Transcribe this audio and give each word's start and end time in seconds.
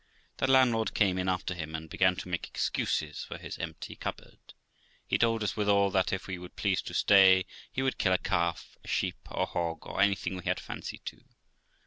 The 0.37 0.47
landlord 0.49 0.95
came 0.95 1.19
in 1.19 1.29
after 1.29 1.53
him 1.53 1.75
and 1.75 1.87
began 1.87 2.15
to 2.15 2.27
make 2.27 2.47
excuses 2.47 3.23
for 3.23 3.37
his 3.37 3.59
empty 3.59 3.95
cupboard. 3.95 4.39
He 5.05 5.19
told 5.19 5.43
us, 5.43 5.55
withal, 5.55 5.91
that 5.91 6.11
if 6.11 6.25
we 6.25 6.39
would 6.39 6.55
please 6.55 6.81
to 6.81 6.95
stay, 6.95 7.45
he 7.71 7.83
would 7.83 7.99
kill 7.99 8.13
a 8.13 8.17
calf, 8.17 8.77
a 8.83 8.87
sheep, 8.87 9.19
a 9.29 9.45
hog, 9.45 9.85
or 9.85 10.01
anything 10.01 10.35
we 10.35 10.45
had 10.45 10.57
a 10.57 10.61
fancy 10.63 10.97
to. 11.05 11.21